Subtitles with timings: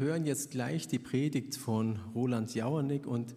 [0.00, 3.34] hören jetzt gleich die Predigt von Roland Jauernick und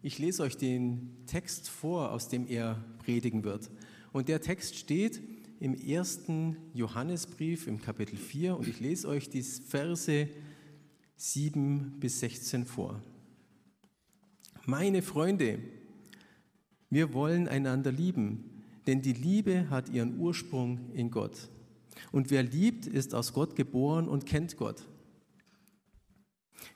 [0.00, 3.70] ich lese euch den Text vor, aus dem er predigen wird.
[4.12, 5.20] Und der Text steht
[5.60, 10.26] im ersten Johannesbrief im Kapitel 4 und ich lese euch die Verse
[11.16, 13.02] 7 bis 16 vor.
[14.64, 15.58] Meine Freunde,
[16.88, 21.50] wir wollen einander lieben, denn die Liebe hat ihren Ursprung in Gott.
[22.10, 24.82] Und wer liebt, ist aus Gott geboren und kennt Gott.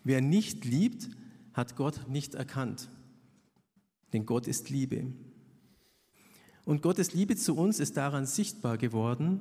[0.04, 1.08] Wer nicht liebt,
[1.52, 2.88] hat Gott nicht erkannt,
[4.12, 5.12] denn Gott ist Liebe.
[6.64, 9.40] Und Gottes Liebe zu uns ist daran sichtbar geworden,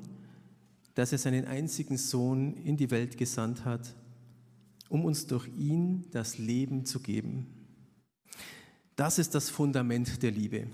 [0.96, 3.96] dass er seinen einzigen Sohn in die Welt gesandt hat,
[4.90, 7.48] um uns durch ihn das Leben zu geben.
[8.96, 10.68] Das ist das Fundament der Liebe.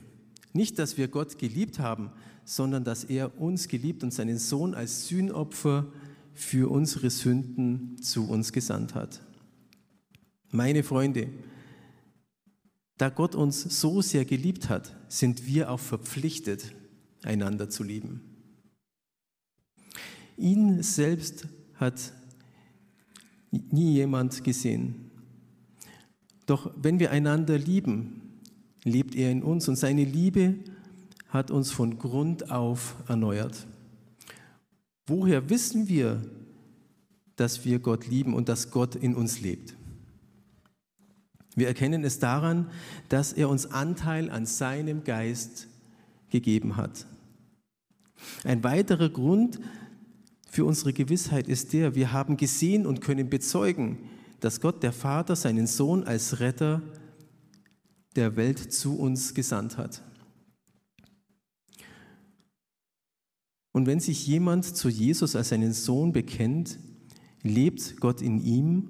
[0.53, 2.11] Nicht, dass wir Gott geliebt haben,
[2.45, 5.91] sondern dass er uns geliebt und seinen Sohn als Sühnopfer
[6.33, 9.22] für unsere Sünden zu uns gesandt hat.
[10.56, 11.28] Meine Freunde,
[12.98, 16.73] da Gott uns so sehr geliebt hat, sind wir auch verpflichtet,
[17.23, 18.22] einander zu lieben.
[20.38, 22.14] Ihn selbst hat
[23.52, 25.12] nie jemand gesehen.
[26.45, 28.40] Doch wenn wir einander lieben,
[28.86, 30.56] lebt er in uns und seine Liebe
[31.28, 33.67] hat uns von Grund auf erneuert.
[35.06, 36.22] Woher wissen wir,
[37.36, 39.75] dass wir Gott lieben und dass Gott in uns lebt?
[41.56, 42.70] Wir erkennen es daran,
[43.09, 45.67] dass er uns Anteil an seinem Geist
[46.30, 47.06] gegeben hat.
[48.44, 49.59] Ein weiterer Grund
[50.50, 53.97] für unsere Gewissheit ist der, wir haben gesehen und können bezeugen,
[54.39, 56.81] dass Gott der Vater seinen Sohn als Retter
[58.16, 60.02] der Welt zu uns gesandt hat.
[63.72, 66.79] Und wenn sich jemand zu Jesus als seinen Sohn bekennt,
[67.44, 68.88] lebt Gott in ihm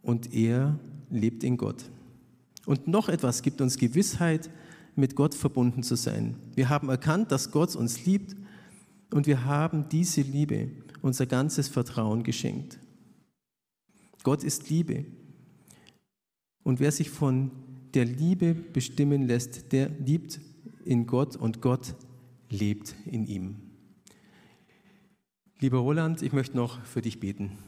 [0.00, 0.78] und er
[1.10, 1.84] lebt in Gott.
[2.66, 4.50] Und noch etwas gibt uns Gewissheit,
[4.96, 6.36] mit Gott verbunden zu sein.
[6.54, 8.34] Wir haben erkannt, dass Gott uns liebt
[9.12, 10.70] und wir haben diese Liebe,
[11.02, 12.78] unser ganzes Vertrauen geschenkt.
[14.22, 15.04] Gott ist Liebe.
[16.64, 17.50] Und wer sich von
[17.94, 20.40] der Liebe bestimmen lässt, der liebt
[20.84, 21.94] in Gott und Gott
[22.50, 23.56] lebt in ihm.
[25.60, 27.58] Lieber Roland, ich möchte noch für dich beten.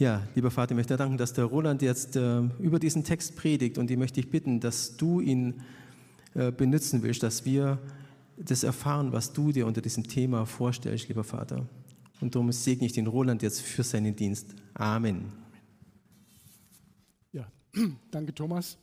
[0.00, 3.76] Ja, lieber Vater, ich möchte danken, dass der Roland jetzt äh, über diesen Text predigt
[3.76, 5.60] und ich möchte dich bitten, dass du ihn
[6.32, 7.78] äh, benutzen willst, dass wir
[8.38, 11.68] das erfahren, was du dir unter diesem Thema vorstellst, lieber Vater.
[12.22, 14.54] Und darum segne ich den Roland jetzt für seinen Dienst.
[14.72, 15.30] Amen.
[17.30, 17.52] Ja,
[18.10, 18.78] danke Thomas.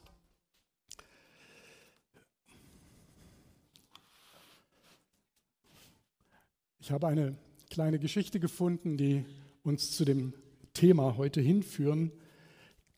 [6.79, 7.35] Ich habe eine
[7.71, 9.25] kleine Geschichte gefunden, die
[9.63, 10.31] uns zu dem
[10.77, 12.11] Thema heute hinführen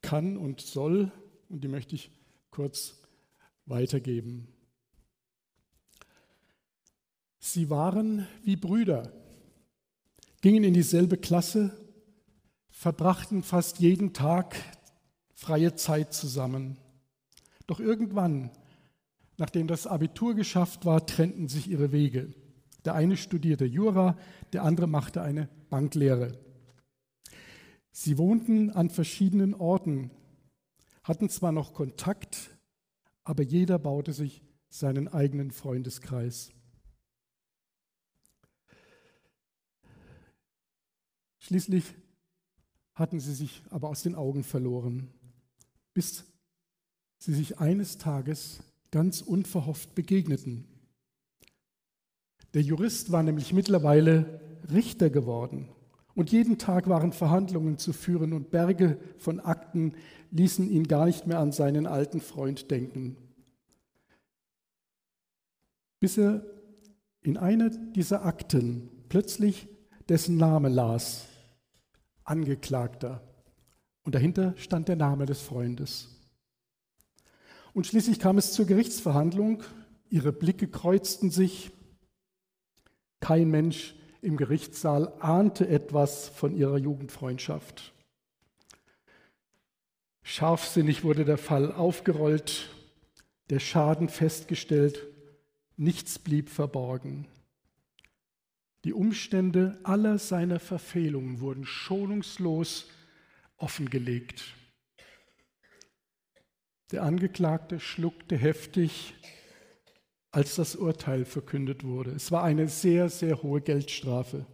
[0.02, 1.14] kann und soll.
[1.48, 2.12] Und die möchte ich
[2.52, 3.00] kurz
[3.66, 4.50] weitergeben.
[7.40, 9.14] Sie waren wie Brüder,
[10.42, 11.72] gingen in dieselbe Klasse,
[12.70, 14.58] verbrachten fast jeden Tag
[15.34, 16.78] freie Zeit zusammen.
[17.66, 18.52] Doch irgendwann,
[19.38, 22.34] nachdem das Abitur geschafft war, trennten sich ihre Wege.
[22.84, 24.18] Der eine studierte Jura,
[24.52, 26.38] der andere machte eine Banklehre.
[28.02, 30.10] Sie wohnten an verschiedenen Orten,
[31.04, 32.58] hatten zwar noch Kontakt,
[33.26, 36.50] aber jeder baute sich seinen eigenen Freundeskreis.
[41.40, 41.94] Schließlich
[42.96, 45.10] hatten sie sich aber aus den Augen verloren,
[45.94, 46.24] bis
[47.18, 50.70] sie sich eines Tages ganz unverhofft begegneten.
[52.54, 54.40] Der Jurist war nämlich mittlerweile
[54.72, 55.68] Richter geworden
[56.20, 59.94] und jeden Tag waren Verhandlungen zu führen und Berge von Akten
[60.32, 63.16] ließen ihn gar nicht mehr an seinen alten Freund denken.
[66.02, 66.46] Bis er
[67.22, 69.70] in einer dieser Akten plötzlich
[70.10, 71.26] dessen Name las,
[72.26, 73.24] Angeklagter.
[74.04, 76.20] Und dahinter stand der Name des Freundes.
[77.74, 79.64] Und schließlich kam es zur Gerichtsverhandlung.
[80.10, 81.72] Ihre Blicke kreuzten sich.
[83.22, 87.94] Kein Mensch im Gerichtssaal ahnte etwas von ihrer Jugendfreundschaft.
[90.24, 92.70] Scharfsinnig wurde der Fall aufgerollt,
[93.50, 95.08] der Schaden festgestellt,
[95.76, 97.28] nichts blieb verborgen.
[98.84, 102.88] Die Umstände aller seiner Verfehlungen wurden schonungslos
[103.58, 104.54] offengelegt.
[106.92, 109.16] Der Angeklagte schluckte heftig
[110.32, 112.12] als das Urteil verkündet wurde.
[112.12, 114.46] Es war eine sehr, sehr hohe Geldstrafe.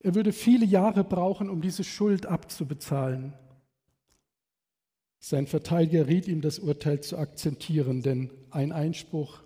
[0.00, 3.34] Er würde viele Jahre brauchen, um diese Schuld abzubezahlen.
[5.20, 9.42] Sein Verteidiger riet ihm, das Urteil zu akzeptieren, denn ein Einspruch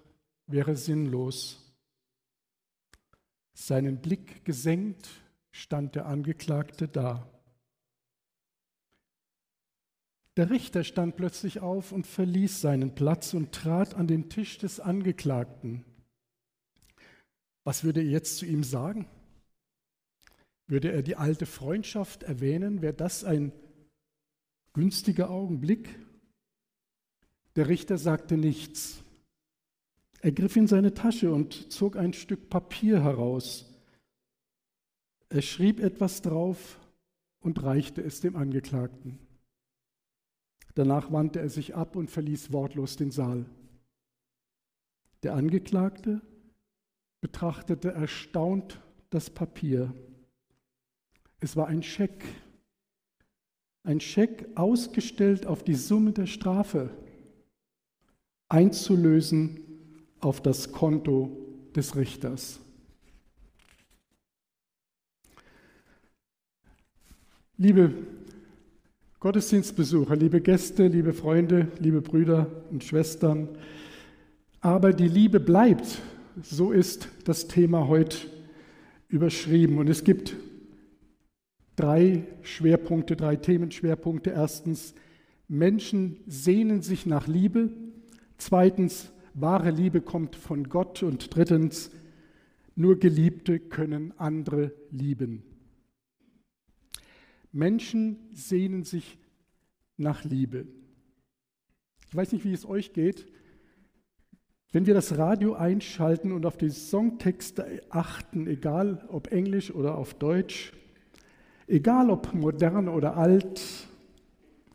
[0.47, 1.75] wäre sinnlos.
[3.53, 5.09] Seinen Blick gesenkt
[5.51, 7.29] stand der Angeklagte da.
[10.37, 14.81] Der Richter stand plötzlich auf und verließ seinen Platz und trat an den Tisch des
[14.81, 15.85] Angeklagten.
[17.65, 19.09] Was würde er jetzt zu ihm sagen?
[20.67, 22.83] Würde er die alte Freundschaft erwähnen?
[22.83, 23.53] Wäre das ein
[24.75, 25.89] günstiger Augenblick?
[27.57, 29.03] Der Richter sagte nichts.
[30.21, 33.73] Er griff in seine Tasche und zog ein Stück Papier heraus.
[35.31, 36.79] Er schrieb etwas drauf
[37.41, 39.26] und reichte es dem Angeklagten.
[40.77, 43.47] Danach wandte er sich ab und verließ wortlos den Saal.
[45.23, 46.21] Der Angeklagte
[47.23, 48.79] betrachtete erstaunt
[49.09, 49.95] das Papier.
[51.41, 52.27] Es war ein Scheck,
[53.85, 56.91] ein Scheck ausgestellt auf die Summe der Strafe,
[58.51, 59.61] einzulösen
[60.21, 61.35] auf das Konto
[61.75, 62.61] des Richters.
[67.57, 67.95] Liebe
[69.27, 73.49] Gottesdienstbesucher, liebe Gäste, liebe Freunde, liebe Brüder und Schwestern,
[74.61, 76.01] aber die Liebe bleibt,
[76.41, 78.19] so ist das Thema heute
[79.09, 79.79] überschrieben.
[79.79, 80.37] Und es gibt
[81.75, 84.31] drei Schwerpunkte, drei Themenschwerpunkte.
[84.31, 84.95] Erstens,
[85.49, 87.71] Menschen sehnen sich nach Liebe.
[88.39, 91.03] Zweitens, wahre Liebe kommt von Gott.
[91.03, 91.91] Und drittens,
[92.77, 95.43] nur Geliebte können andere lieben.
[97.57, 99.19] Menschen sehnen sich
[99.97, 100.67] nach Liebe.
[102.09, 103.27] Ich weiß nicht, wie es euch geht.
[104.73, 110.13] Wenn wir das Radio einschalten und auf die Songtexte achten, egal ob Englisch oder auf
[110.13, 110.75] Deutsch,
[111.67, 113.63] egal ob modern oder alt,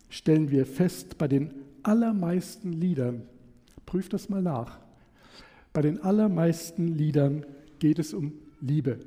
[0.08, 1.54] stellen wir fest, bei den
[1.84, 3.28] allermeisten Liedern,
[3.86, 4.80] prüft das mal nach,
[5.72, 7.46] bei den allermeisten Liedern
[7.78, 8.98] geht es um Liebe.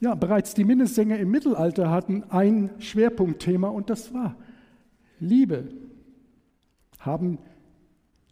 [0.00, 4.36] Ja, bereits die Minnesänger im Mittelalter hatten ein Schwerpunktthema und das war
[5.18, 5.70] Liebe.
[7.00, 7.38] Haben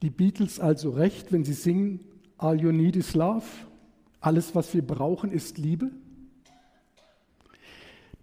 [0.02, 2.00] die Beatles also recht, wenn sie singen,
[2.38, 3.46] All you need is love?
[4.20, 5.90] Alles, was wir brauchen, ist Liebe?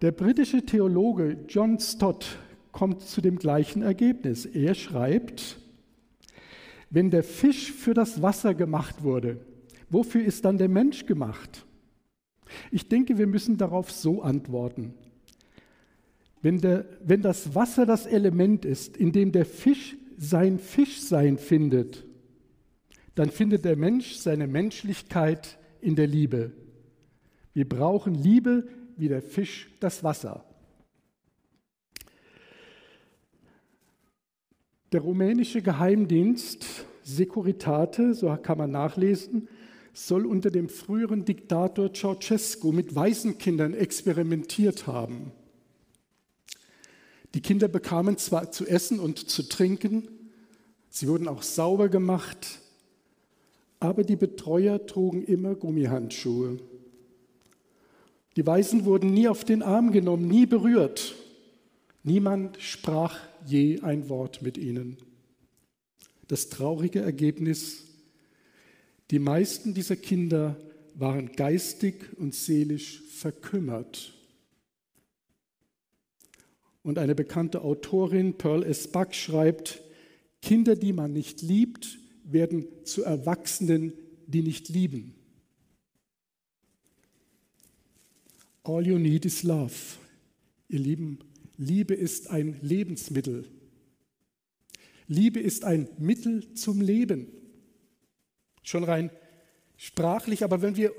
[0.01, 2.37] Der britische Theologe John Stott
[2.71, 4.45] kommt zu dem gleichen Ergebnis.
[4.45, 5.57] Er schreibt,
[6.89, 9.39] wenn der Fisch für das Wasser gemacht wurde,
[9.89, 11.65] wofür ist dann der Mensch gemacht?
[12.71, 14.93] Ich denke, wir müssen darauf so antworten.
[16.41, 22.05] Wenn, der, wenn das Wasser das Element ist, in dem der Fisch sein Fischsein findet,
[23.15, 26.51] dann findet der Mensch seine Menschlichkeit in der Liebe.
[27.53, 28.67] Wir brauchen Liebe
[28.97, 30.43] wie der Fisch das Wasser.
[34.91, 39.47] Der rumänische Geheimdienst Securitate, so kann man nachlesen,
[39.93, 45.31] soll unter dem früheren Diktator Ceausescu mit Waisenkindern experimentiert haben.
[47.35, 50.07] Die Kinder bekamen zwar zu essen und zu trinken,
[50.89, 52.59] sie wurden auch sauber gemacht,
[53.79, 56.57] aber die Betreuer trugen immer Gummihandschuhe.
[58.35, 61.15] Die Waisen wurden nie auf den Arm genommen, nie berührt.
[62.03, 64.97] Niemand sprach je ein Wort mit ihnen.
[66.27, 67.83] Das traurige Ergebnis
[69.13, 70.59] die meisten dieser Kinder
[70.95, 74.11] waren geistig und seelisch verkümmert.
[76.81, 78.91] Und eine bekannte Autorin, Pearl S.
[78.91, 79.83] Buck, schreibt,
[80.41, 83.93] Kinder, die man nicht liebt, werden zu Erwachsenen,
[84.25, 85.13] die nicht lieben.
[88.63, 89.75] All you need is love.
[90.69, 91.19] Ihr Lieben,
[91.59, 93.45] Liebe ist ein Lebensmittel.
[95.07, 97.42] Liebe ist ein Mittel zum Leben.
[98.63, 99.11] Schon rein
[99.77, 100.93] sprachlich, aber wenn wir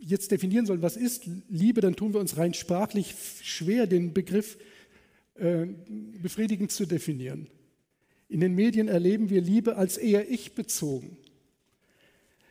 [0.00, 4.56] jetzt definieren sollen, was ist Liebe, dann tun wir uns rein sprachlich schwer, den Begriff
[5.34, 5.66] äh,
[6.22, 7.48] befriedigend zu definieren.
[8.28, 11.16] In den Medien erleben wir Liebe als eher ich bezogen.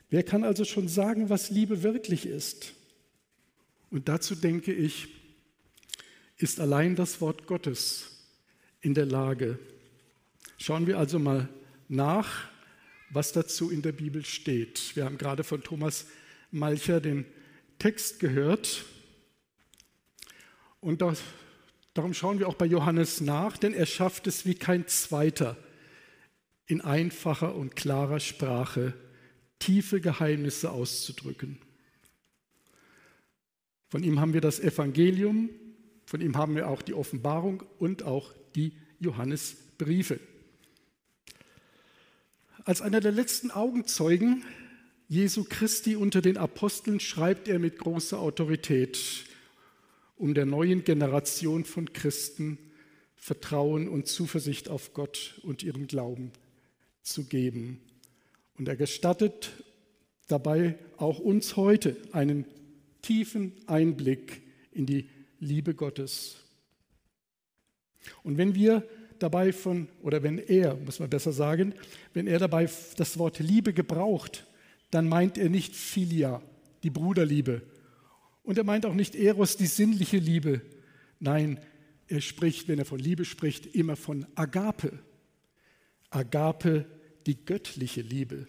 [0.09, 2.73] Wer kann also schon sagen, was Liebe wirklich ist?
[3.91, 5.07] Und dazu denke ich,
[6.37, 8.27] ist allein das Wort Gottes
[8.81, 9.59] in der Lage.
[10.57, 11.49] Schauen wir also mal
[11.87, 12.49] nach,
[13.11, 14.95] was dazu in der Bibel steht.
[14.95, 16.07] Wir haben gerade von Thomas
[16.51, 17.25] Malcher den
[17.79, 18.85] Text gehört.
[20.79, 21.21] Und das,
[21.93, 25.57] darum schauen wir auch bei Johannes nach, denn er schafft es wie kein zweiter,
[26.67, 28.93] in einfacher und klarer Sprache
[29.57, 31.57] tiefe Geheimnisse auszudrücken.
[33.89, 35.49] Von ihm haben wir das Evangelium,
[36.05, 40.19] von ihm haben wir auch die Offenbarung und auch die Johannesbriefe.
[42.65, 44.43] Als einer der letzten Augenzeugen
[45.07, 48.99] Jesu Christi unter den Aposteln schreibt er mit großer Autorität,
[50.17, 52.57] um der neuen Generation von Christen
[53.15, 56.31] Vertrauen und Zuversicht auf Gott und ihren Glauben
[57.01, 57.81] zu geben.
[58.57, 59.51] Und er gestattet
[60.27, 62.45] dabei auch uns heute einen
[63.01, 66.35] tiefen Einblick in die Liebe Gottes.
[68.23, 68.87] Und wenn wir
[69.19, 71.73] dabei von, oder wenn er, muss man besser sagen,
[72.13, 74.45] wenn er dabei das Wort Liebe gebraucht,
[74.91, 76.41] dann meint er nicht Philia,
[76.83, 77.61] die Bruderliebe.
[78.43, 80.61] Und er meint auch nicht Eros, die sinnliche Liebe.
[81.19, 81.59] Nein,
[82.07, 84.99] er spricht, wenn er von Liebe spricht, immer von Agape.
[86.09, 86.85] Agape,
[87.27, 88.47] die göttliche Liebe.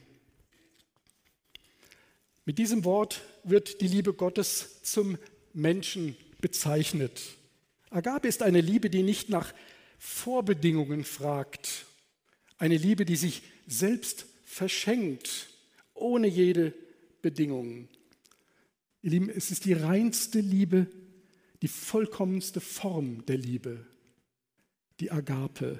[2.46, 5.18] Mit diesem Wort wird die Liebe Gottes zum
[5.52, 7.20] Menschen bezeichnet.
[7.90, 9.52] Agape ist eine Liebe, die nicht nach
[10.02, 11.84] Vorbedingungen fragt,
[12.56, 15.50] eine Liebe, die sich selbst verschenkt,
[15.92, 16.72] ohne jede
[17.20, 17.86] Bedingung.
[19.02, 20.86] Ihr Lieben, es ist die reinste Liebe,
[21.60, 23.86] die vollkommenste Form der Liebe,
[25.00, 25.78] die Agape.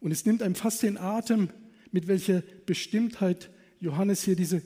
[0.00, 1.50] Und es nimmt einem fast den Atem,
[1.92, 4.60] mit welcher Bestimmtheit Johannes hier diese,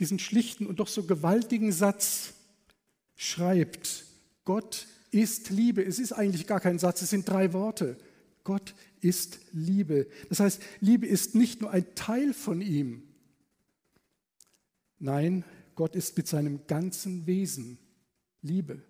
[0.00, 2.34] diesen schlichten und doch so gewaltigen Satz
[3.14, 4.04] schreibt.
[4.44, 5.84] Gott ist Liebe.
[5.84, 7.96] Es ist eigentlich gar kein Satz, es sind drei Worte.
[8.44, 10.06] Gott ist Liebe.
[10.28, 13.02] Das heißt, Liebe ist nicht nur ein Teil von ihm,
[14.98, 15.44] Nein,
[15.74, 17.78] Gott ist mit seinem ganzen Wesen
[18.40, 18.82] Liebe.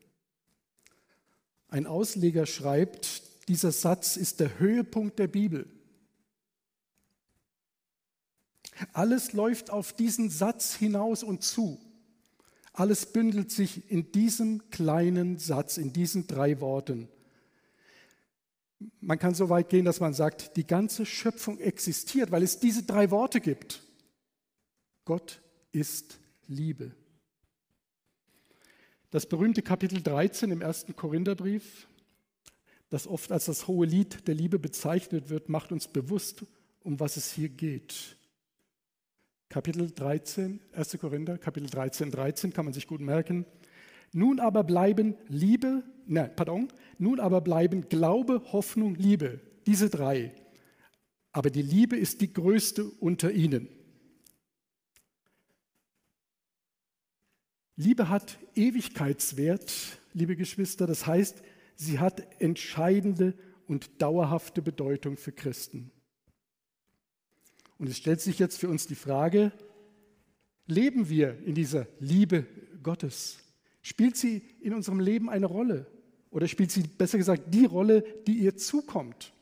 [1.68, 5.68] Ein Ausleger schreibt, dieser Satz ist der Höhepunkt der Bibel.
[8.92, 11.80] Alles läuft auf diesen Satz hinaus und zu.
[12.76, 17.09] Alles bündelt sich in diesem kleinen Satz, in diesen drei Worten.
[19.00, 22.83] Man kann so weit gehen, dass man sagt, die ganze Schöpfung existiert, weil es diese
[22.83, 23.83] drei Worte gibt.
[25.06, 25.40] Gott
[25.73, 26.18] ist
[26.49, 26.95] Liebe.
[29.11, 31.88] Das berühmte Kapitel 13 im ersten Korintherbrief,
[32.90, 36.45] das oft als das hohe Lied der Liebe bezeichnet wird, macht uns bewusst,
[36.83, 38.18] um was es hier geht.
[39.49, 40.99] Kapitel 13, 1.
[40.99, 43.47] Korinther, Kapitel 13, 13 kann man sich gut merken.
[44.12, 50.35] Nun aber bleiben Liebe, ne, pardon, nun aber bleiben Glaube, Hoffnung, Liebe, diese drei.
[51.33, 53.69] Aber die Liebe ist die größte unter ihnen.
[57.76, 61.43] Liebe hat Ewigkeitswert, liebe Geschwister, das heißt,
[61.75, 63.35] sie hat entscheidende
[63.67, 65.91] und dauerhafte Bedeutung für Christen.
[67.78, 69.52] Und es stellt sich jetzt für uns die Frage,
[70.66, 72.47] leben wir in dieser Liebe
[72.83, 73.38] Gottes?
[73.83, 75.87] Spielt sie in unserem Leben eine Rolle?
[76.30, 79.33] Oder spielt sie besser gesagt die Rolle, die ihr zukommt?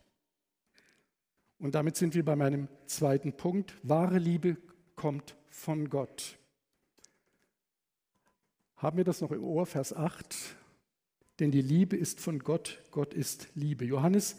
[1.59, 3.75] Und damit sind wir bei meinem zweiten Punkt.
[3.83, 4.57] Wahre Liebe
[4.97, 6.37] kommt von Gott.
[8.77, 10.37] Haben wir das noch im Ohr, Vers 8?
[11.41, 13.85] Denn die Liebe ist von Gott, Gott ist Liebe.
[13.85, 14.37] Johannes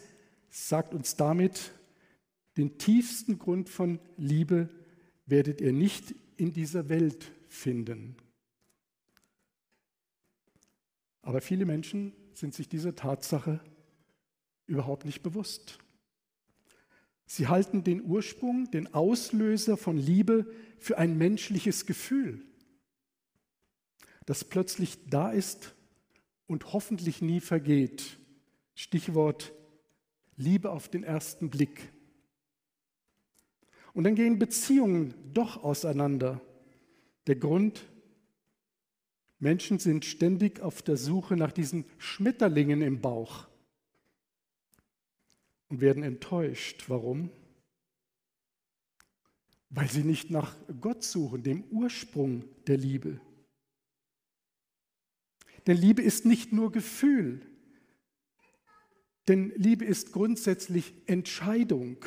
[0.50, 1.72] sagt uns damit,
[2.56, 4.68] den tiefsten Grund von Liebe
[5.26, 8.16] werdet ihr nicht in dieser Welt finden.
[11.22, 13.60] Aber viele Menschen sind sich dieser Tatsache
[14.66, 15.78] überhaupt nicht bewusst.
[17.26, 20.46] Sie halten den Ursprung, den Auslöser von Liebe
[20.78, 22.46] für ein menschliches Gefühl
[24.26, 25.74] das plötzlich da ist
[26.46, 28.18] und hoffentlich nie vergeht.
[28.74, 29.52] Stichwort
[30.36, 31.92] Liebe auf den ersten Blick.
[33.96, 36.42] Und dann gehen Beziehungen doch auseinander.
[37.26, 37.86] Der Grund,
[39.38, 43.48] Menschen sind ständig auf der Suche nach diesen Schmetterlingen im Bauch
[45.68, 46.84] und werden enttäuscht.
[46.88, 47.30] Warum?
[49.70, 53.18] Weil sie nicht nach Gott suchen, dem Ursprung der Liebe.
[55.66, 57.40] Denn Liebe ist nicht nur Gefühl,
[59.26, 62.04] denn Liebe ist grundsätzlich Entscheidung.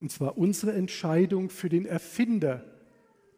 [0.00, 2.64] Und zwar unsere Entscheidung für den Erfinder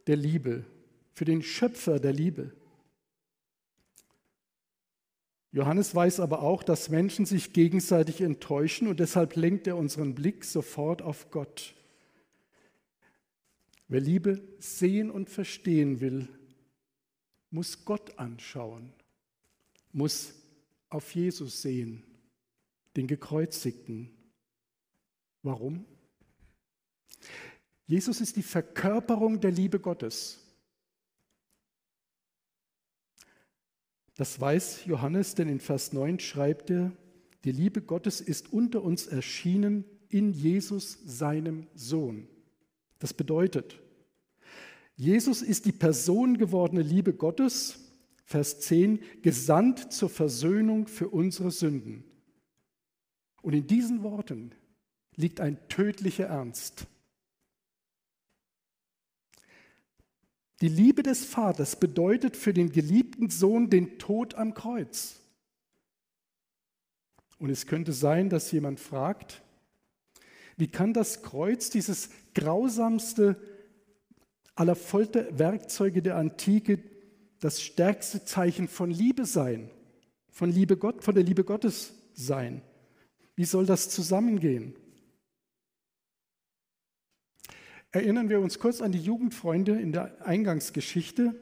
[0.07, 0.65] der Liebe,
[1.13, 2.53] für den Schöpfer der Liebe.
[5.51, 10.45] Johannes weiß aber auch, dass Menschen sich gegenseitig enttäuschen und deshalb lenkt er unseren Blick
[10.45, 11.75] sofort auf Gott.
[13.89, 16.29] Wer Liebe sehen und verstehen will,
[17.51, 18.93] muss Gott anschauen,
[19.93, 20.35] muss
[20.91, 22.05] auf Jesus sehen,
[22.97, 24.11] den gekreuzigten.
[25.43, 25.87] Warum?
[27.89, 30.45] Jesus ist die Verkörperung der Liebe Gottes.
[34.15, 36.93] Das weiß Johannes, denn in Vers 9 schreibt er,
[37.45, 42.29] die Liebe Gottes ist unter uns erschienen in Jesus, seinem Sohn.
[42.99, 43.81] Das bedeutet,
[44.95, 47.79] Jesus ist die personengewordene Liebe Gottes,
[48.27, 52.05] Vers 10, gesandt zur Versöhnung für unsere Sünden.
[53.41, 54.53] Und in diesen Worten
[55.17, 56.87] liegt ein tödlicher Ernst.
[60.61, 65.21] Die Liebe des Vaters bedeutet für den geliebten Sohn den Tod am Kreuz.
[67.39, 69.43] Und es könnte sein, dass jemand fragt,
[70.57, 73.37] wie kann das Kreuz, dieses grausamste
[74.57, 76.83] aller Folterwerkzeuge der Antike,
[77.39, 79.71] das stärkste Zeichen von Liebe sein,
[80.33, 82.63] von, Liebe Gott, von der Liebe Gottes sein?
[83.37, 84.75] Wie soll das zusammengehen?
[87.91, 91.35] Erinnern wir uns kurz an die Jugendfreunde in der Eingangsgeschichte,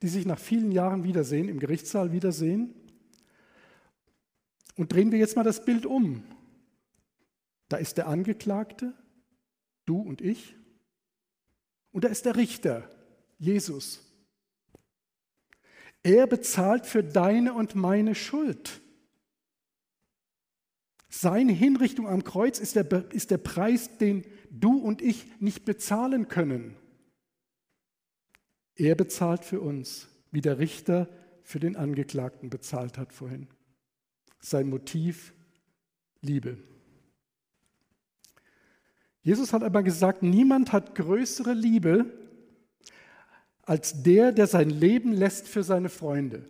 [0.00, 2.74] die sich nach vielen Jahren wiedersehen, im Gerichtssaal wiedersehen.
[4.76, 6.24] Und drehen wir jetzt mal das Bild um.
[7.68, 8.94] Da ist der Angeklagte,
[9.84, 10.56] du und ich,
[11.92, 12.88] und da ist der Richter,
[13.38, 14.00] Jesus.
[16.02, 18.81] Er bezahlt für deine und meine Schuld.
[21.14, 26.28] Seine Hinrichtung am Kreuz ist der, ist der Preis, den du und ich nicht bezahlen
[26.28, 26.74] können.
[28.76, 31.10] Er bezahlt für uns, wie der Richter
[31.42, 33.46] für den Angeklagten bezahlt hat vorhin.
[34.40, 35.34] Sein Motiv
[36.22, 36.56] Liebe.
[39.20, 42.06] Jesus hat aber gesagt, niemand hat größere Liebe
[43.60, 46.48] als der, der sein Leben lässt für seine Freunde.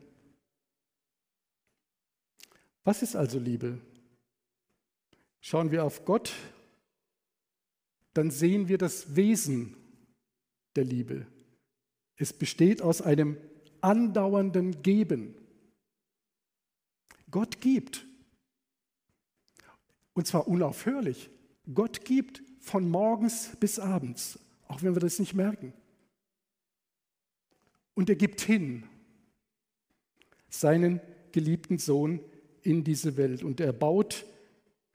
[2.85, 3.81] Was ist also Liebe?
[5.45, 6.33] Schauen wir auf Gott,
[8.15, 9.77] dann sehen wir das Wesen
[10.77, 11.27] der Liebe.
[12.17, 13.37] Es besteht aus einem
[13.81, 15.35] andauernden Geben.
[17.29, 18.07] Gott gibt.
[20.13, 21.29] Und zwar unaufhörlich.
[21.75, 25.73] Gott gibt von morgens bis abends, auch wenn wir das nicht merken.
[27.95, 28.85] Und er gibt hin
[30.49, 31.01] seinen
[31.33, 32.21] geliebten Sohn
[32.63, 33.43] in diese Welt.
[33.43, 34.25] Und er baut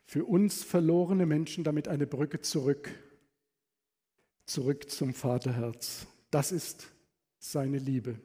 [0.08, 2.89] für uns verlorene Menschen damit eine Brücke zurück
[4.48, 6.08] zurück zum Vaterherz.
[6.32, 6.88] Das ist
[7.38, 8.20] seine Liebe.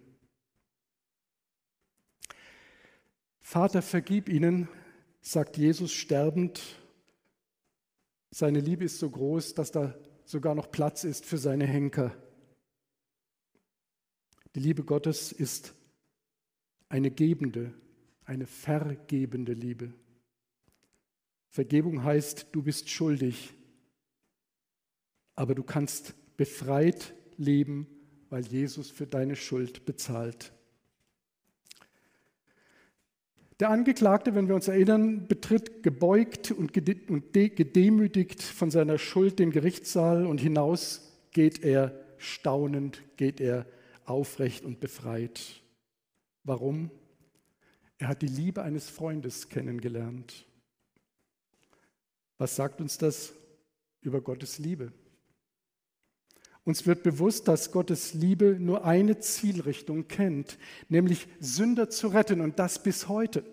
[3.41, 4.69] Vater, vergib ihnen,
[5.21, 6.63] sagt Jesus sterbend.
[8.31, 12.17] Seine Liebe ist so groß, dass da sogar noch Platz ist für seine Henker.
[14.55, 15.75] Die Liebe Gottes ist
[16.89, 17.75] eine gebende,
[18.25, 19.93] eine vergebende Liebe.
[21.53, 23.53] Vergebung heißt, du bist schuldig,
[25.35, 27.87] aber du kannst befreit leben,
[28.31, 30.55] weil Jesus für deine Schuld bezahlt.
[33.61, 40.25] Der Angeklagte, wenn wir uns erinnern, betritt gebeugt und gedemütigt von seiner Schuld den Gerichtssaal
[40.25, 43.67] und hinaus geht er staunend, geht er
[44.07, 45.61] aufrecht und befreit.
[46.45, 46.91] Warum?
[47.99, 50.47] Er hat die Liebe eines Freundes kennengelernt.
[52.43, 53.35] Was sagt uns das
[54.01, 54.93] über Gottes Liebe?
[56.65, 62.59] Uns wird bewusst, dass Gottes Liebe nur eine Zielrichtung kennt, nämlich Sünder zu retten und
[62.59, 63.45] das bis heute.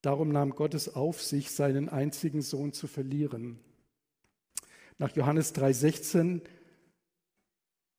[0.00, 3.60] Darum nahm Gott es auf sich, seinen einzigen Sohn zu verlieren.
[4.98, 6.40] Nach Johannes 3:16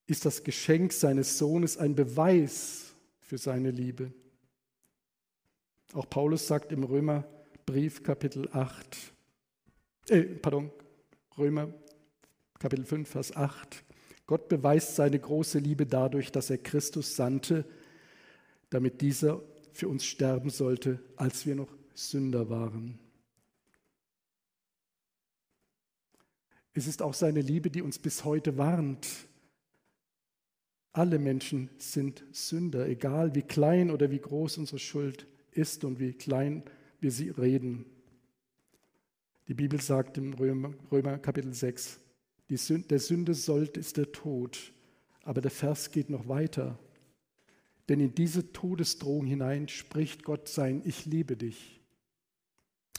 [0.06, 4.14] ist das Geschenk seines Sohnes ein Beweis für seine Liebe.
[5.94, 6.84] Auch Paulus sagt im
[7.64, 9.14] Römerbrief Kapitel 8,
[10.10, 10.70] äh, pardon,
[11.38, 11.74] Römer
[12.60, 13.86] Kapitel 5, Vers 8.
[14.26, 17.66] Gott beweist seine große Liebe dadurch, dass er Christus sandte,
[18.70, 23.00] damit dieser für uns sterben sollte, als wir noch Sünder waren.
[26.74, 29.08] Es ist auch seine Liebe, die uns bis heute warnt.
[30.92, 36.14] Alle Menschen sind Sünder, egal wie klein oder wie groß unsere Schuld ist und wie
[36.14, 36.64] klein
[37.04, 37.86] wir sie reden.
[39.48, 42.00] Die Bibel sagt im Römer, Römer Kapitel 6,
[42.50, 44.74] Sünde, der Sünde Sold ist der Tod.
[45.24, 46.80] Aber der Vers geht noch weiter.
[47.90, 51.82] Denn in diese Todesdrohung hinein spricht Gott sein, ich liebe dich.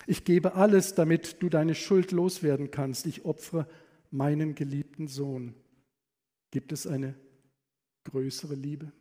[0.07, 3.07] Ich gebe alles, damit du deine Schuld loswerden kannst.
[3.07, 3.67] Ich opfere
[4.11, 5.55] meinen geliebten Sohn.
[6.51, 7.14] Gibt es eine
[8.05, 8.93] größere Liebe?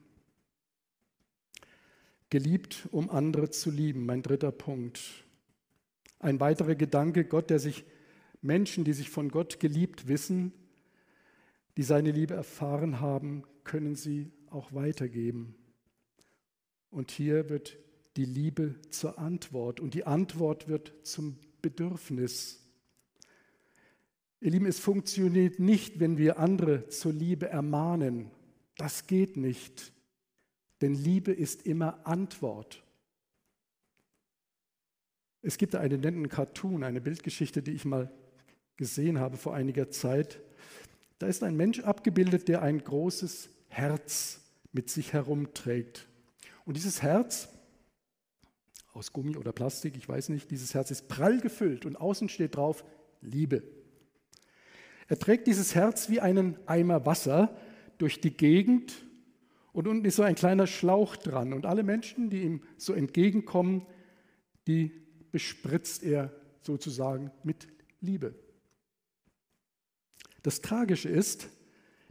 [2.34, 5.24] Geliebt, um andere zu lieben, mein dritter Punkt.
[6.18, 7.86] Ein weiterer Gedanke, Gott, der sich
[8.42, 10.52] Menschen, die sich von Gott geliebt wissen,
[11.78, 15.54] die seine Liebe erfahren haben, können sie auch weitergeben.
[16.90, 17.78] Und hier wird
[18.18, 22.68] die Liebe zur Antwort und die Antwort wird zum Bedürfnis.
[24.42, 28.32] Ihr Lieben, es funktioniert nicht, wenn wir andere zur Liebe ermahnen.
[28.76, 29.93] Das geht nicht.
[30.84, 32.84] Denn Liebe ist immer Antwort.
[35.42, 38.12] Es gibt einen netten Cartoon, eine Bildgeschichte, die ich mal
[38.76, 40.42] gesehen habe vor einiger Zeit.
[41.20, 44.42] Da ist ein Mensch abgebildet, der ein großes Herz
[44.74, 46.06] mit sich herumträgt.
[46.66, 47.48] Und dieses Herz,
[48.92, 52.58] aus Gummi oder Plastik, ich weiß nicht, dieses Herz ist prall gefüllt und außen steht
[52.58, 52.84] drauf
[53.22, 53.64] Liebe.
[55.08, 57.56] Er trägt dieses Herz wie einen Eimer Wasser
[58.00, 59.06] durch die Gegend
[59.74, 61.52] und unten ist so ein kleiner Schlauch dran.
[61.52, 63.86] Und alle Menschen, die ihm so entgegenkommen,
[64.68, 64.92] die
[65.32, 66.32] bespritzt er
[66.62, 67.68] sozusagen mit
[68.00, 68.36] Liebe.
[70.44, 71.50] Das Tragische ist,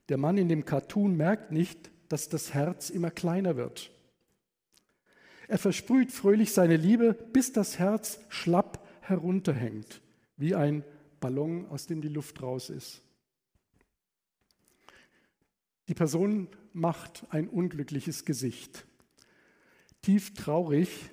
[0.08, 3.92] der Mann in dem Cartoon merkt nicht, dass das Herz immer kleiner wird.
[5.46, 10.02] Er versprüht fröhlich seine Liebe, bis das Herz schlapp herunterhängt,
[10.36, 10.84] wie ein
[11.20, 13.02] Ballon, aus dem die Luft raus ist.
[15.88, 18.86] Die Person macht ein unglückliches Gesicht.
[20.00, 21.10] Tief traurig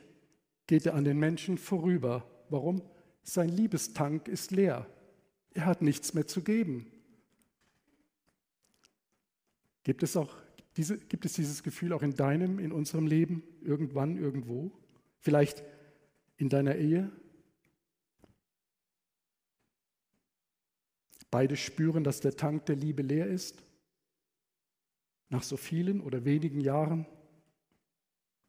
[0.67, 2.25] geht er an den Menschen vorüber.
[2.49, 2.81] Warum?
[3.23, 4.87] Sein Liebestank ist leer.
[5.53, 6.91] Er hat nichts mehr zu geben.
[9.83, 10.35] Gibt es, auch
[10.77, 14.71] diese, gibt es dieses Gefühl auch in deinem, in unserem Leben, irgendwann, irgendwo?
[15.19, 15.63] Vielleicht
[16.37, 17.11] in deiner Ehe,
[21.31, 23.63] Beide spüren, dass der Tank der Liebe leer ist.
[25.29, 27.05] Nach so vielen oder wenigen Jahren.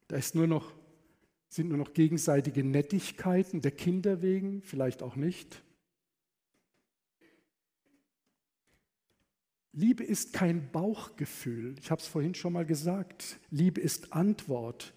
[0.07, 0.73] Da ist nur noch,
[1.47, 5.63] sind nur noch gegenseitige Nettigkeiten der Kinder wegen, vielleicht auch nicht.
[9.73, 11.75] Liebe ist kein Bauchgefühl.
[11.79, 13.39] Ich habe es vorhin schon mal gesagt.
[13.51, 14.93] Liebe ist Antwort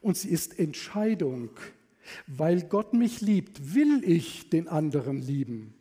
[0.00, 1.50] und sie ist Entscheidung.
[2.26, 5.74] Weil Gott mich liebt, will ich den anderen lieben.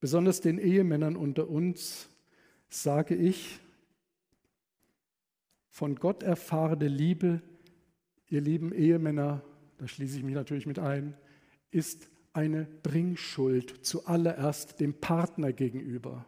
[0.00, 2.08] Besonders den Ehemännern unter uns
[2.82, 3.60] sage ich,
[5.68, 7.42] von Gott erfahrene Liebe,
[8.28, 9.42] ihr lieben Ehemänner,
[9.78, 11.16] da schließe ich mich natürlich mit ein,
[11.70, 16.26] ist eine Bringschuld zuallererst dem Partner gegenüber.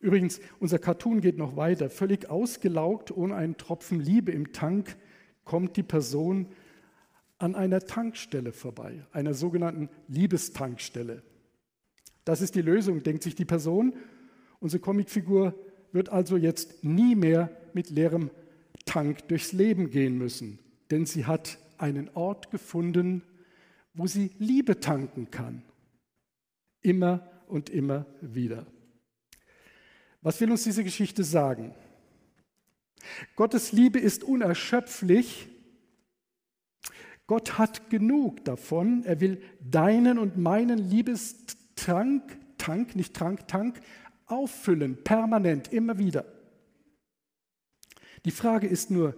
[0.00, 1.90] Übrigens, unser Cartoon geht noch weiter.
[1.90, 4.96] Völlig ausgelaugt, ohne einen Tropfen Liebe im Tank,
[5.44, 6.48] kommt die Person
[7.38, 11.22] an einer Tankstelle vorbei, einer sogenannten Liebestankstelle.
[12.30, 13.92] Das ist die Lösung, denkt sich die Person.
[14.60, 15.52] Unsere Comicfigur
[15.90, 18.30] wird also jetzt nie mehr mit leerem
[18.84, 20.60] Tank durchs Leben gehen müssen,
[20.92, 23.24] denn sie hat einen Ort gefunden,
[23.94, 25.64] wo sie Liebe tanken kann.
[26.82, 28.64] Immer und immer wieder.
[30.22, 31.74] Was will uns diese Geschichte sagen?
[33.34, 35.48] Gottes Liebe ist unerschöpflich
[37.30, 39.04] Gott hat genug davon.
[39.04, 40.78] Er will deinen und meinen
[41.80, 43.80] Liebestrank, Tank, nicht Trank, Tank,
[44.26, 46.26] auffüllen, permanent, immer wieder.
[48.26, 49.14] Die Frage ist nur,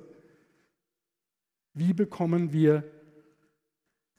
[1.75, 2.85] wie bekommen wir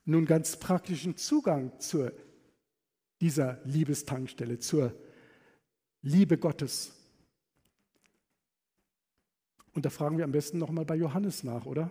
[0.04, 2.12] nun ganz praktischen Zugang zu
[3.22, 4.94] dieser Liebestankstelle, zur
[6.02, 6.94] Liebe Gottes?
[9.72, 11.90] Und da fragen wir am besten nochmal bei Johannes nach, oder?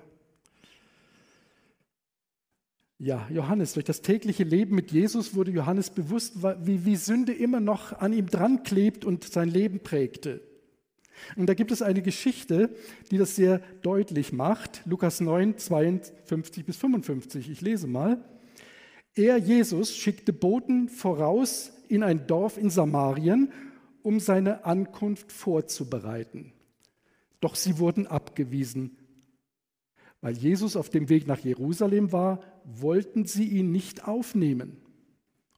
[3.05, 6.35] Ja, Johannes, durch das tägliche Leben mit Jesus wurde Johannes bewusst,
[6.65, 10.41] wie, wie Sünde immer noch an ihm dran klebt und sein Leben prägte.
[11.35, 12.71] Und da gibt es eine Geschichte,
[13.11, 14.83] die das sehr deutlich macht.
[14.87, 17.51] Lukas 9, 52 bis 55.
[17.51, 18.25] Ich lese mal.
[19.17, 23.53] Er, Jesus, schickte Boten voraus in ein Dorf in Samarien,
[24.05, 26.53] um seine Ankunft vorzubereiten.
[27.41, 28.97] Doch sie wurden abgewiesen,
[30.23, 34.81] weil Jesus auf dem Weg nach Jerusalem war, wollten sie ihn nicht aufnehmen.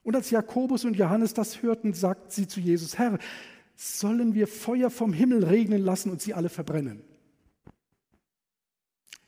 [0.03, 3.19] Und als Jakobus und Johannes das hörten, sagten sie zu Jesus, Herr,
[3.77, 7.03] sollen wir Feuer vom Himmel regnen lassen und sie alle verbrennen?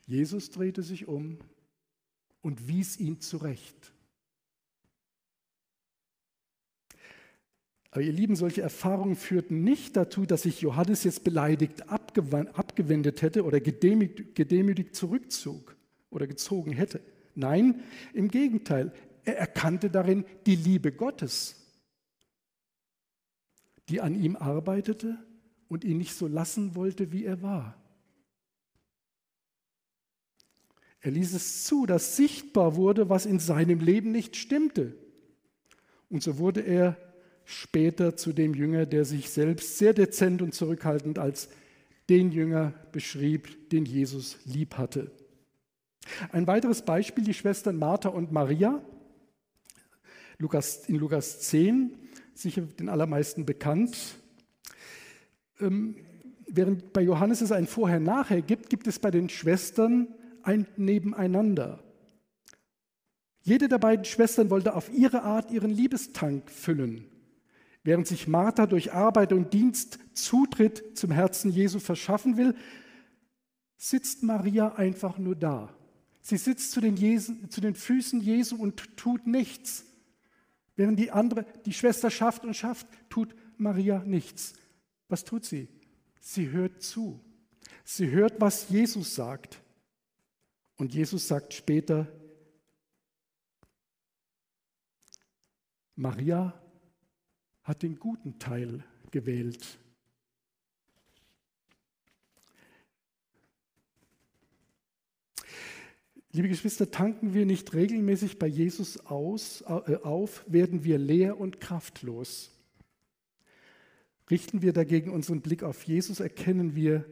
[0.06, 1.38] Jesus drehte sich um
[2.40, 3.92] und wies ihn zurecht.
[7.90, 13.44] Aber ihr Lieben, solche Erfahrungen führten nicht dazu, dass sich Johannes jetzt beleidigt abgewendet hätte
[13.44, 15.76] oder gedemütigt, gedemütigt zurückzog
[16.10, 17.00] oder gezogen hätte.
[17.34, 17.82] Nein,
[18.14, 18.92] im Gegenteil,
[19.24, 21.56] er erkannte darin die Liebe Gottes,
[23.88, 25.18] die an ihm arbeitete
[25.68, 27.80] und ihn nicht so lassen wollte, wie er war.
[31.00, 34.96] Er ließ es zu, dass sichtbar wurde, was in seinem Leben nicht stimmte.
[36.08, 36.96] Und so wurde er
[37.44, 41.48] später zu dem Jünger, der sich selbst sehr dezent und zurückhaltend als
[42.08, 45.10] den Jünger beschrieb, den Jesus lieb hatte.
[46.30, 48.80] Ein weiteres Beispiel, die Schwestern Martha und Maria,
[50.38, 51.96] Lukas, in Lukas 10,
[52.34, 54.16] sicher den allermeisten bekannt.
[55.60, 55.96] Ähm,
[56.46, 61.82] während bei Johannes es ein Vorher-Nachher gibt, gibt es bei den Schwestern ein Nebeneinander.
[63.42, 67.06] Jede der beiden Schwestern wollte auf ihre Art ihren Liebestank füllen.
[67.86, 72.56] Während sich Martha durch Arbeit und Dienst Zutritt zum Herzen Jesu verschaffen will,
[73.76, 75.72] sitzt Maria einfach nur da.
[76.20, 79.84] Sie sitzt zu den, Jesu, zu den Füßen Jesu und tut nichts.
[80.74, 84.54] Während die andere, die Schwester schafft und schafft, tut Maria nichts.
[85.06, 85.68] Was tut sie?
[86.18, 87.20] Sie hört zu.
[87.84, 89.62] Sie hört, was Jesus sagt.
[90.76, 92.08] Und Jesus sagt später,
[95.94, 96.52] Maria
[97.66, 99.78] hat den guten Teil gewählt.
[106.30, 111.60] Liebe Geschwister, tanken wir nicht regelmäßig bei Jesus aus, äh, auf, werden wir leer und
[111.60, 112.52] kraftlos.
[114.30, 117.04] Richten wir dagegen unseren Blick auf Jesus, erkennen wir,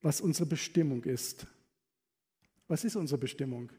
[0.00, 1.46] was unsere Bestimmung ist.
[2.66, 3.70] Was ist unsere Bestimmung?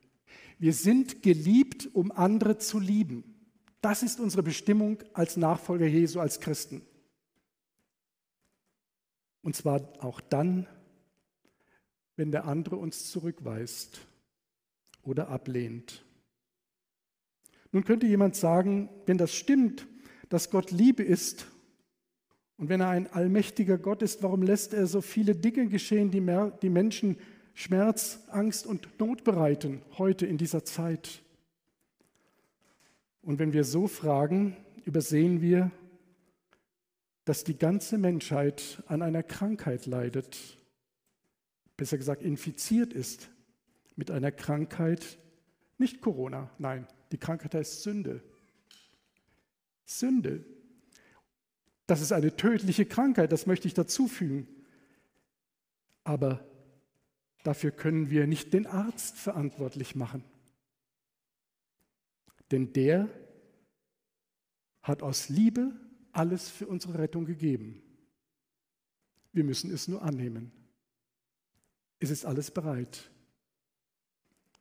[0.57, 3.32] Wir sind geliebt, um andere zu lieben.
[3.83, 6.83] Das ist unsere Bestimmung als Nachfolger Jesu, als Christen.
[9.41, 10.67] Und zwar auch dann,
[12.15, 13.99] wenn der andere uns zurückweist
[15.01, 16.05] oder ablehnt.
[17.73, 19.85] Nun könnte jemand sagen, wenn das stimmt,
[20.29, 21.47] dass Gott Liebe ist
[22.55, 26.25] und wenn er ein allmächtiger Gott ist, warum lässt er so viele Dinge geschehen, die,
[26.61, 27.17] die Menschen
[27.53, 31.22] Schmerz, Angst und Not bereiten heute in dieser Zeit?
[33.23, 35.71] Und wenn wir so fragen, übersehen wir,
[37.23, 40.37] dass die ganze Menschheit an einer Krankheit leidet,
[41.77, 43.29] besser gesagt infiziert ist
[43.95, 45.17] mit einer Krankheit,
[45.77, 48.21] nicht Corona, nein, die Krankheit heißt Sünde.
[49.85, 50.43] Sünde.
[51.87, 54.47] Das ist eine tödliche Krankheit, das möchte ich dazu fügen.
[56.03, 56.45] Aber
[57.43, 60.25] dafür können wir nicht den Arzt verantwortlich machen.
[62.51, 63.09] Denn der
[64.81, 65.73] hat aus Liebe
[66.11, 67.81] alles für unsere Rettung gegeben.
[69.31, 70.51] Wir müssen es nur annehmen.
[71.99, 73.09] Es ist alles bereit.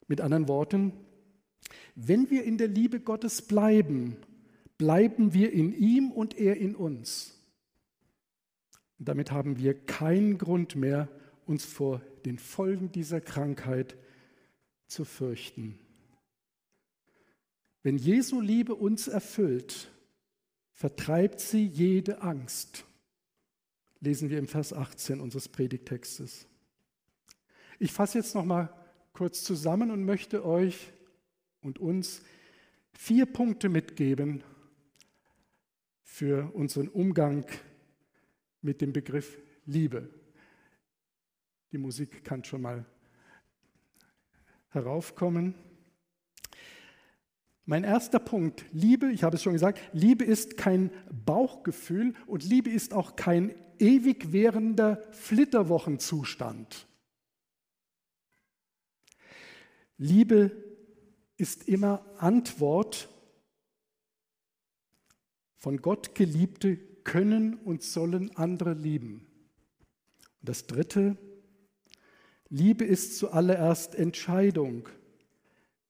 [0.07, 0.93] Mit anderen Worten,
[1.95, 4.17] wenn wir in der Liebe Gottes bleiben,
[4.79, 7.39] bleiben wir in ihm und er in uns.
[8.99, 11.09] Damit haben wir keinen Grund mehr,
[11.45, 13.97] uns vor den Folgen dieser Krankheit
[14.87, 15.79] zu fürchten.
[17.83, 19.91] Wenn Jesu Liebe uns erfüllt,
[20.73, 22.85] vertreibt sie jede Angst.
[24.01, 26.47] Lesen wir im Vers 18 unseres Predigtextes.
[27.79, 28.73] Ich fasse jetzt noch mal
[29.13, 30.93] kurz zusammen und möchte euch
[31.61, 32.23] und uns
[32.93, 34.43] vier Punkte mitgeben
[36.03, 37.47] für unseren Umgang
[38.61, 40.09] mit dem Begriff Liebe.
[41.73, 42.85] Die Musik kann schon mal
[44.69, 45.55] heraufkommen.
[47.65, 50.91] Mein erster Punkt, Liebe, ich habe es schon gesagt, Liebe ist kein
[51.25, 56.87] Bauchgefühl und Liebe ist auch kein ewig währender Flitterwochenzustand.
[59.97, 60.51] Liebe
[61.37, 63.09] ist immer Antwort.
[65.57, 69.27] Von Gott geliebte können und sollen andere lieben.
[70.41, 71.17] Und das Dritte,
[72.49, 74.89] Liebe ist zuallererst Entscheidung.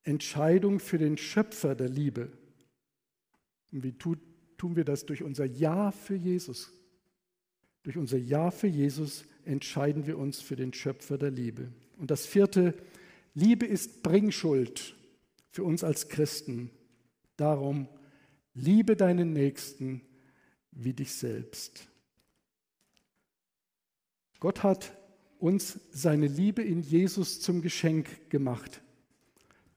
[0.05, 2.31] Entscheidung für den Schöpfer der Liebe.
[3.71, 5.07] Und wie tun wir das?
[5.07, 6.73] Durch unser Ja für Jesus.
[7.83, 11.73] Durch unser Ja für Jesus entscheiden wir uns für den Schöpfer der Liebe.
[11.97, 12.75] Und das vierte,
[13.35, 14.95] Liebe ist Bringschuld
[15.51, 16.71] für uns als Christen.
[17.37, 17.89] Darum,
[18.55, 20.03] liebe deinen Nächsten
[20.71, 21.89] wie dich selbst.
[24.39, 24.97] Gott hat
[25.39, 28.82] uns seine Liebe in Jesus zum Geschenk gemacht.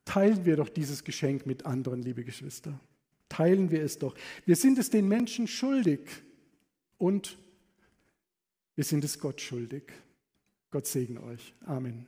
[0.06, 2.80] Teilen wir doch dieses Geschenk mit anderen, liebe Geschwister.
[3.28, 4.16] Teilen wir es doch.
[4.46, 6.02] Wir sind es den Menschen schuldig
[6.98, 7.38] und
[8.76, 9.92] wir sind es Gott schuldig.
[10.70, 11.54] Gott segne euch.
[11.66, 12.08] Amen.